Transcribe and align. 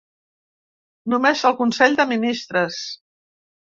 Només 1.15 1.45
el 1.51 1.59
consell 1.63 2.01
de 2.03 2.09
ministres. 2.17 2.85